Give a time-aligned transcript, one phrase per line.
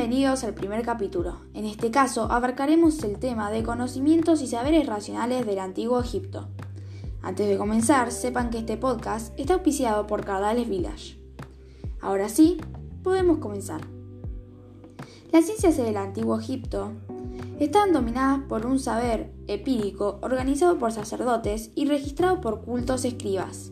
[0.00, 1.40] Bienvenidos al primer capítulo.
[1.52, 6.48] En este caso abarcaremos el tema de conocimientos y saberes racionales del antiguo Egipto.
[7.20, 11.20] Antes de comenzar, sepan que este podcast está auspiciado por Cardales Village.
[12.00, 12.56] Ahora sí,
[13.02, 13.82] podemos comenzar.
[15.32, 16.92] Las ciencias del antiguo Egipto
[17.58, 23.70] estaban dominadas por un saber empírico organizado por sacerdotes y registrado por cultos escribas.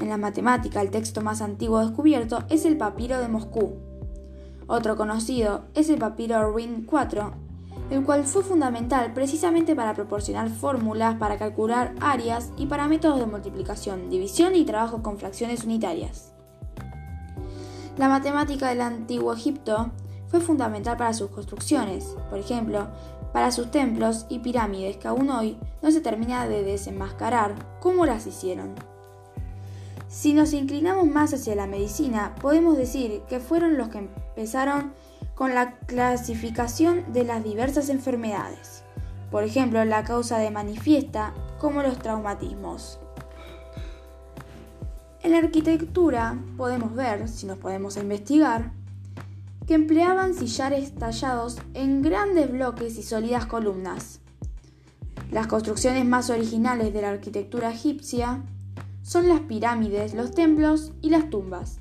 [0.00, 3.87] En la matemática, el texto más antiguo descubierto es el papiro de Moscú,
[4.68, 7.32] otro conocido es el papiro Ring 4,
[7.90, 13.26] el cual fue fundamental precisamente para proporcionar fórmulas para calcular áreas y para métodos de
[13.26, 16.34] multiplicación, división y trabajo con fracciones unitarias.
[17.96, 19.90] La matemática del antiguo Egipto
[20.28, 22.88] fue fundamental para sus construcciones, por ejemplo,
[23.32, 28.26] para sus templos y pirámides que aún hoy no se termina de desenmascarar cómo las
[28.26, 28.74] hicieron.
[30.08, 34.92] Si nos inclinamos más hacia la medicina, podemos decir que fueron los que empezaron
[35.34, 38.82] con la clasificación de las diversas enfermedades,
[39.30, 42.98] por ejemplo, la causa de manifiesta como los traumatismos.
[45.22, 48.72] En la arquitectura podemos ver, si nos podemos investigar,
[49.66, 54.20] que empleaban sillares tallados en grandes bloques y sólidas columnas.
[55.30, 58.42] Las construcciones más originales de la arquitectura egipcia
[59.08, 61.80] son las pirámides, los templos y las tumbas.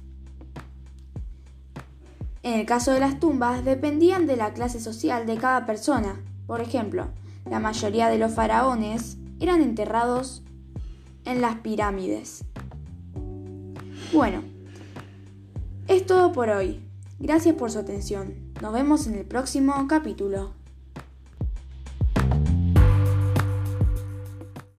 [2.41, 6.23] En el caso de las tumbas dependían de la clase social de cada persona.
[6.45, 7.07] Por ejemplo,
[7.49, 10.41] la mayoría de los faraones eran enterrados
[11.25, 12.45] en las pirámides.
[14.13, 14.41] Bueno,
[15.89, 16.79] es todo por hoy.
[17.19, 18.53] Gracias por su atención.
[18.61, 20.53] Nos vemos en el próximo capítulo.